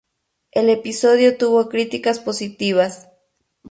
El 0.49 0.71
episodio 0.71 1.37
tuvo 1.37 1.69
críticas 1.69 2.19
positivas. 2.19 3.07